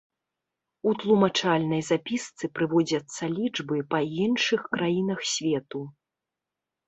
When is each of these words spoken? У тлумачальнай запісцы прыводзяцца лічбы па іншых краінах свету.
У 0.91 0.91
тлумачальнай 1.01 1.81
запісцы 1.89 2.49
прыводзяцца 2.55 3.23
лічбы 3.35 3.77
па 3.93 3.99
іншых 4.25 4.61
краінах 4.77 5.19
свету. 5.35 5.81